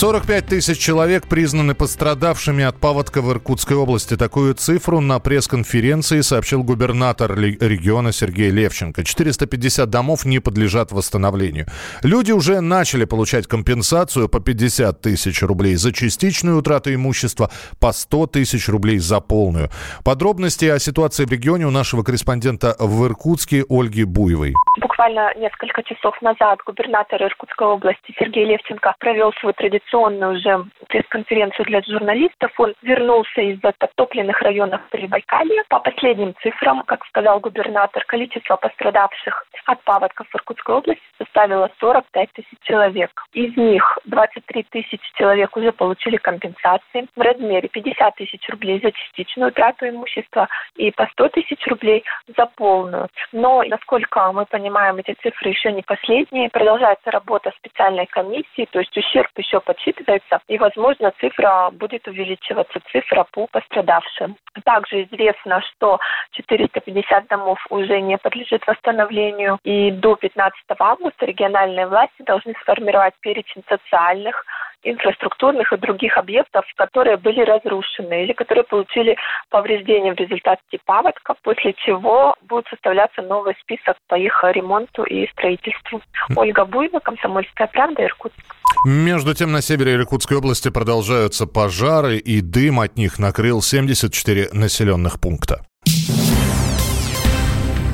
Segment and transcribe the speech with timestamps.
[0.00, 4.16] 45 тысяч человек признаны пострадавшими от паводка в Иркутской области.
[4.16, 9.04] Такую цифру на пресс-конференции сообщил губернатор региона Сергей Левченко.
[9.04, 11.66] 450 домов не подлежат восстановлению.
[12.02, 18.28] Люди уже начали получать компенсацию по 50 тысяч рублей за частичную утрату имущества, по 100
[18.28, 19.68] тысяч рублей за полную.
[20.02, 24.54] Подробности о ситуации в регионе у нашего корреспондента в Иркутске Ольги Буевой.
[24.80, 31.66] Буквально несколько часов назад губернатор Иркутской области Сергей Левченко провел свой традиционный традиционную уже пресс-конференцию
[31.66, 32.52] для журналистов.
[32.58, 35.64] Он вернулся из подтопленных районов Прибайкалья.
[35.68, 42.32] По последним цифрам, как сказал губернатор, количество пострадавших от паводков в Иркутской области составило 45
[42.32, 43.10] тысяч человек.
[43.32, 49.50] Из них 23 тысячи человек уже получили компенсации в размере 50 тысяч рублей за частичную
[49.50, 52.04] утрату имущества и по 100 тысяч рублей
[52.36, 53.08] за полную.
[53.32, 56.50] Но, насколько мы понимаем, эти цифры еще не последние.
[56.50, 63.26] Продолжается работа специальной комиссии, то есть ущерб еще подсчитывается, и, возможно, цифра будет увеличиваться, цифра
[63.32, 64.36] по пострадавшим.
[64.64, 65.98] Также известно, что
[66.32, 73.62] 450 домов уже не подлежит восстановлению, и до 15 августа региональные власти должны сформировать перечень
[73.68, 74.44] социальных
[74.82, 79.16] инфраструктурных и других объектов, которые были разрушены или которые получили
[79.50, 86.00] повреждения в результате паводка, после чего будет составляться новый список по их ремонту и строительству.
[86.36, 88.38] Ольга Буева, Комсомольская правда, Иркутск.
[88.86, 95.20] Между тем, на севере Иркутской области продолжаются пожары, и дым от них накрыл 74 населенных
[95.20, 95.66] пункта.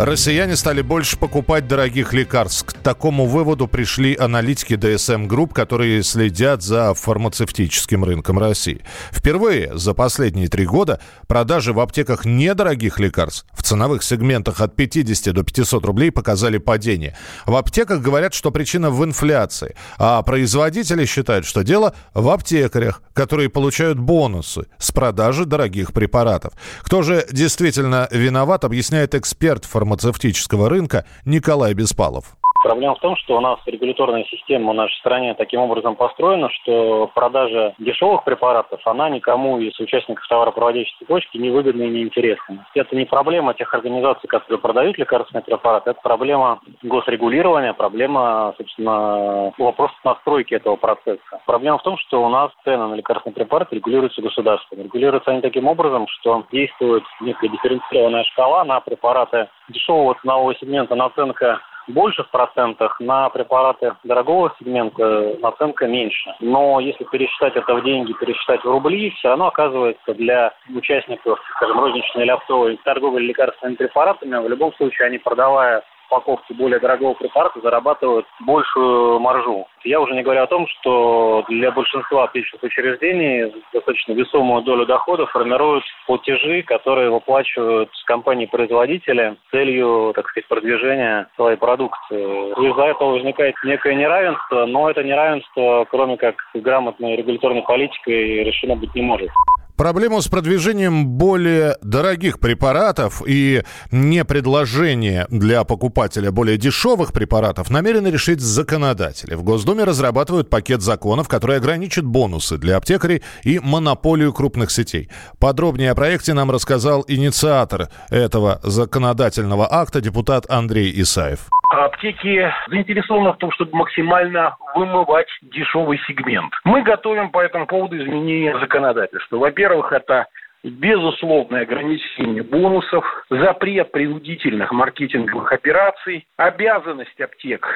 [0.00, 2.64] Россияне стали больше покупать дорогих лекарств.
[2.66, 8.82] К такому выводу пришли аналитики DSM Group, которые следят за фармацевтическим рынком России.
[9.10, 15.34] Впервые за последние три года продажи в аптеках недорогих лекарств в ценовых сегментах от 50
[15.34, 17.16] до 500 рублей показали падение.
[17.44, 23.48] В аптеках говорят, что причина в инфляции, а производители считают, что дело в аптекарях, которые
[23.48, 26.52] получают бонусы с продажи дорогих препаратов.
[26.82, 32.37] Кто же действительно виноват, объясняет эксперт фармацевтического фармацевтического рынка Николай Беспалов.
[32.68, 37.10] Проблема в том, что у нас регуляторная система в нашей стране таким образом построена, что
[37.14, 42.66] продажа дешевых препаратов, она никому из участников товаропроводящей цепочки не выгодна и не интересна.
[42.74, 49.90] Это не проблема тех организаций, которые продают лекарственные препараты, это проблема госрегулирования, проблема, собственно, вопрос
[50.04, 51.40] настройки этого процесса.
[51.46, 54.82] Проблема в том, что у нас цены на лекарственные препараты регулируются государством.
[54.82, 61.62] Регулируются они таким образом, что действует некая дифференцированная шкала на препараты дешевого ценового сегмента наценка
[61.88, 66.34] больше в процентах, на препараты дорогого сегмента наценка меньше.
[66.40, 71.80] Но если пересчитать это в деньги, пересчитать в рубли, все равно оказывается для участников, скажем,
[71.80, 77.60] розничной или оптовой торговли лекарственными препаратами, в любом случае они продавая упаковки более дорогого препарата
[77.60, 79.66] зарабатывают большую маржу.
[79.84, 85.30] Я уже не говорю о том, что для большинства аптечных учреждений достаточно весомую долю доходов
[85.30, 92.70] формируют платежи, которые выплачивают компании-производители с целью, так сказать, продвижения своей продукции.
[92.70, 98.94] Из-за этого возникает некое неравенство, но это неравенство, кроме как грамотной регуляторной политикой, решено быть
[98.94, 99.30] не может.
[99.78, 103.62] Проблему с продвижением более дорогих препаратов и
[103.92, 109.36] непредложение для покупателя более дешевых препаратов намерены решить законодатели.
[109.36, 115.10] В Госдуме разрабатывают пакет законов, который ограничит бонусы для аптекарей и монополию крупных сетей.
[115.38, 121.48] Подробнее о проекте нам рассказал инициатор этого законодательного акта депутат Андрей Исаев.
[121.70, 126.52] Аптеки заинтересованы в том, чтобы максимально вымывать дешевый сегмент.
[126.64, 129.36] Мы готовим по этому поводу изменения законодательства.
[129.36, 130.26] Во-первых, это
[130.64, 137.66] безусловное ограничение бонусов, запрет принудительных маркетинговых операций, обязанность аптек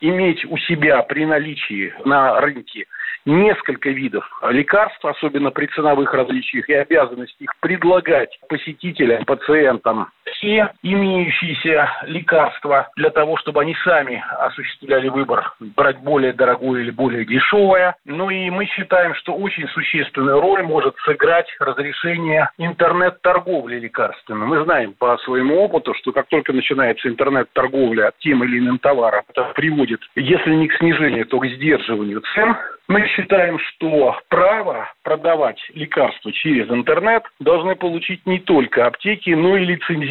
[0.00, 2.86] иметь у себя при наличии на рынке
[3.26, 11.90] несколько видов лекарств, особенно при ценовых различиях, и обязанность их предлагать посетителям, пациентам все имеющиеся
[12.04, 17.96] лекарства для того, чтобы они сами осуществляли выбор, брать более дорогое или более дешевое.
[18.04, 24.44] Ну и мы считаем, что очень существенную роль может сыграть разрешение интернет-торговли лекарствами.
[24.44, 29.52] Мы знаем по своему опыту, что как только начинается интернет-торговля тем или иным товаром, это
[29.54, 32.56] приводит, если не к снижению, то к сдерживанию цен.
[32.88, 39.64] Мы считаем, что право продавать лекарства через интернет должны получить не только аптеки, но и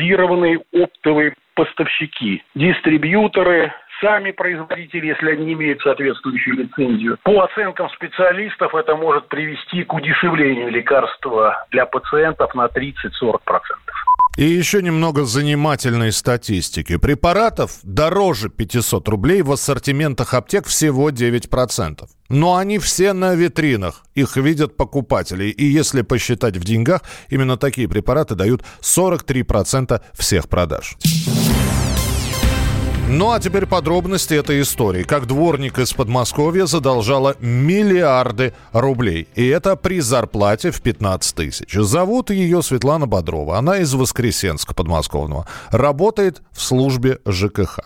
[0.10, 3.72] лицензированные оптовые поставщики, дистрибьюторы,
[4.02, 7.18] сами производители, если они имеют соответствующую лицензию.
[7.24, 13.40] По оценкам специалистов это может привести к удешевлению лекарства для пациентов на 30-40%.
[14.40, 16.96] И еще немного занимательной статистики.
[16.96, 22.08] Препаратов дороже 500 рублей в ассортиментах аптек всего 9%.
[22.30, 24.06] но они все на витринах.
[24.16, 25.50] Их видят покупатели.
[25.50, 30.96] И если посчитать в деньгах, именно такие препараты дают 43% всех продаж.
[33.12, 35.02] Ну а теперь подробности этой истории.
[35.02, 39.28] Как дворник из Подмосковья задолжала миллиарды рублей.
[39.34, 41.74] И это при зарплате в 15 тысяч.
[41.74, 43.58] Зовут ее Светлана Бодрова.
[43.58, 45.48] Она из Воскресенска подмосковного.
[45.72, 47.80] Работает в службе ЖКХ.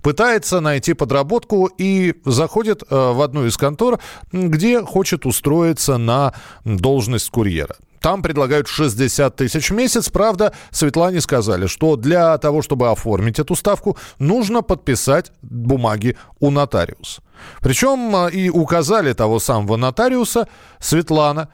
[0.00, 4.00] Пытается найти подработку и заходит э, в одну из контор,
[4.32, 6.32] где хочет устроиться на
[6.64, 7.76] должность курьера.
[8.00, 10.08] Там предлагают 60 тысяч в месяц.
[10.08, 17.22] Правда, Светлане сказали, что для того, чтобы оформить эту ставку, нужно подписать бумаги у нотариуса.
[17.60, 20.48] Причем а, и указали того самого нотариуса,
[20.78, 21.48] Светлана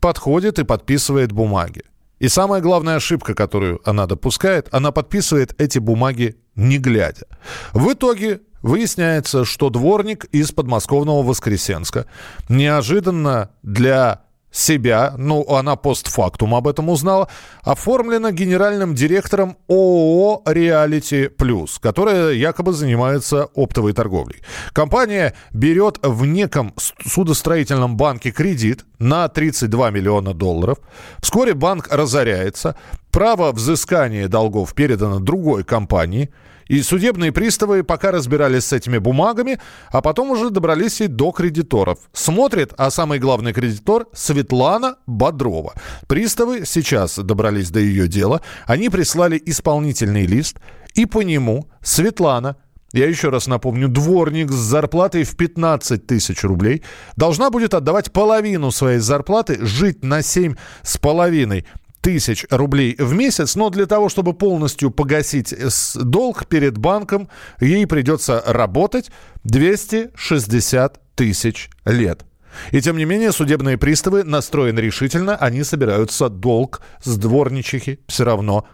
[0.00, 1.82] подходит и подписывает бумаги.
[2.18, 7.26] И самая главная ошибка, которую она допускает, она подписывает эти бумаги не глядя.
[7.72, 12.06] В итоге выясняется, что дворник из подмосковного Воскресенска
[12.48, 14.22] неожиданно для
[14.52, 17.28] себя, ну, она постфактум об этом узнала,
[17.62, 24.42] оформлена генеральным директором ООО «Реалити Плюс», которая якобы занимается оптовой торговлей.
[24.72, 30.78] Компания берет в неком судостроительном банке кредит на 32 миллиона долларов.
[31.20, 32.76] Вскоре банк разоряется,
[33.10, 36.30] право взыскания долгов передано другой компании–
[36.72, 39.60] и судебные приставы пока разбирались с этими бумагами,
[39.90, 41.98] а потом уже добрались и до кредиторов.
[42.14, 45.74] Смотрит, а самый главный кредитор Светлана Бодрова.
[46.06, 48.40] Приставы сейчас добрались до ее дела.
[48.64, 50.60] Они прислали исполнительный лист,
[50.94, 52.56] и по нему Светлана
[52.94, 56.82] я еще раз напомню, дворник с зарплатой в 15 тысяч рублей
[57.16, 61.66] должна будет отдавать половину своей зарплаты, жить на 7 с половиной
[62.02, 65.54] тысяч рублей в месяц, но для того, чтобы полностью погасить
[65.94, 67.28] долг перед банком,
[67.60, 69.10] ей придется работать
[69.44, 72.24] 260 тысяч лет.
[72.72, 78.66] И тем не менее судебные приставы настроены решительно, они собираются долг с дворничихи все равно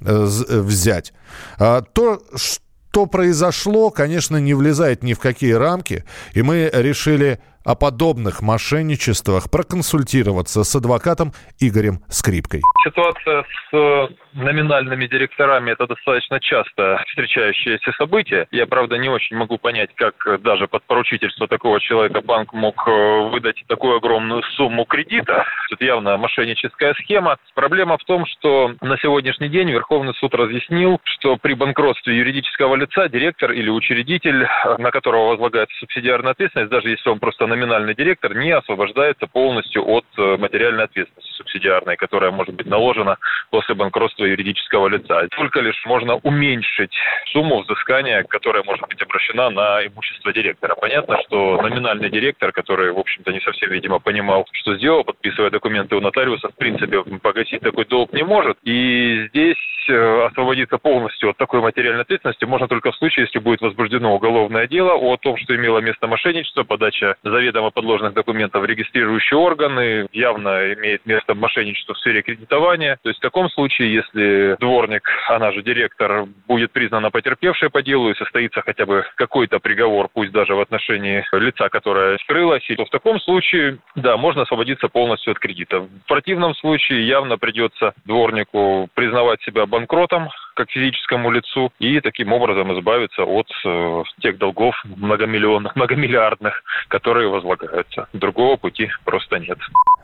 [0.00, 0.06] э,
[0.48, 1.12] э, взять.
[1.58, 7.74] А, то, что произошло, конечно, не влезает ни в какие рамки, и мы решили о
[7.74, 12.62] подобных мошенничествах проконсультироваться с адвокатом Игорем Скрипкой.
[12.84, 18.46] Ситуация с э, номинальными директорами– это достаточно часто встречающееся событие.
[18.52, 23.28] Я, правда, не очень могу понять, как даже под поручительство такого человека банк мог э,
[23.30, 25.44] выдать такую огромную сумму кредита.
[25.68, 27.36] Тут явно мошенническая схема.
[27.54, 33.08] Проблема в том, что на сегодняшний день Верховный суд разъяснил, что при банкротстве юридического лица
[33.08, 34.46] директор или учредитель,
[34.78, 40.04] на которого возлагается субсидиарная ответственность, даже если он просто номинальный директор не освобождается полностью от
[40.18, 43.16] э, материальной ответственности субсидиарной, которая может быть наложена
[43.50, 45.26] после банкротства юридического лица.
[45.36, 46.94] Только лишь можно уменьшить
[47.32, 50.74] сумму взыскания, которая может быть обращена на имущество директора.
[50.74, 55.96] Понятно, что номинальный директор, который, в общем-то, не совсем, видимо, понимал, что сделал, подписывая документы
[55.96, 58.58] у нотариуса, в принципе, погасить такой долг не может.
[58.62, 59.56] И здесь
[59.88, 64.94] освободиться полностью от такой материальной ответственности можно только в случае, если будет возбуждено уголовное дело
[64.94, 71.06] о том, что имело место мошенничество, подача заведомо подложных документов в регистрирующие органы, явно имеет
[71.06, 72.98] место мошенничество в сфере кредитования.
[73.02, 78.10] То есть в таком случае, если дворник, она же директор, будет признана потерпевшей по делу
[78.10, 82.90] и состоится хотя бы какой-то приговор, пусть даже в отношении лица, которое скрылось, то в
[82.90, 85.80] таком случае, да, можно освободиться полностью от кредита.
[85.80, 92.76] В противном случае явно придется дворнику признавать себя банкротом, как физическому лицу, и таким образом
[92.78, 98.08] избавиться от э, тех долгов многомиллионных, многомиллиардных, которые возлагаются.
[98.12, 99.58] Другого пути просто нет.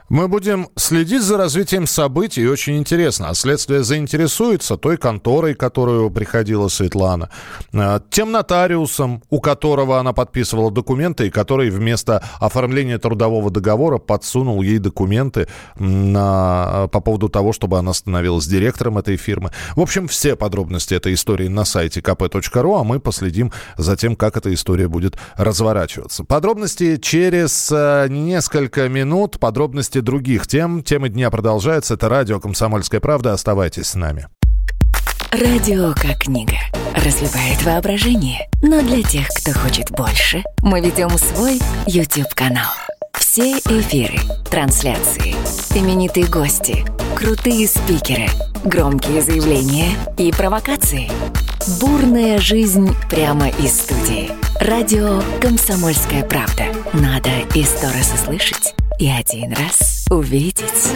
[0.09, 2.47] Мы будем следить за развитием событий.
[2.47, 3.30] Очень интересно.
[3.30, 7.30] А следствие заинтересуется той конторой, которую приходила Светлана,
[7.73, 14.61] э, тем нотариусом, у которого она подписывала документы, и который вместо оформления трудового договора подсунул
[14.61, 19.50] ей документы на, по поводу того, чтобы она становилась директором этой фирмы.
[19.76, 24.37] В общем, все подробности этой истории на сайте kp.ru, а мы последим за тем, как
[24.37, 26.25] эта история будет разворачиваться.
[26.25, 29.39] Подробности через э, несколько минут.
[29.39, 30.83] Подробности других тем.
[30.83, 31.95] Темы дня продолжаются.
[31.95, 33.33] Это радио «Комсомольская правда».
[33.33, 34.27] Оставайтесь с нами.
[35.31, 36.57] Радио как книга.
[36.97, 38.49] Разливает воображение.
[38.63, 42.73] Но для тех, кто хочет больше, мы ведем свой YouTube-канал.
[43.15, 44.19] Все эфиры,
[44.51, 45.37] трансляции,
[45.79, 46.85] именитые гости,
[47.15, 48.27] крутые спикеры,
[48.64, 51.11] громкие заявления и провокации.
[51.81, 54.31] Бурная жизнь прямо из студии.
[54.61, 56.64] Радио «Комсомольская правда».
[56.92, 60.92] Надо и сто раз услышать, и один раз увидеть.